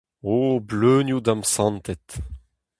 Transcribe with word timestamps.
O 0.33 0.35
bleunioù 0.67 1.19
damsantet! 1.25 2.07